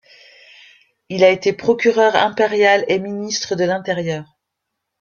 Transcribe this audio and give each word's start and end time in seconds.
Il 1.09 1.23
a 1.23 1.29
été 1.29 1.53
procureur 1.53 2.15
impérial 2.15 2.83
et 2.87 2.97
ministre 2.97 3.53
de 3.53 3.65
l'Intérieur. 3.65 4.39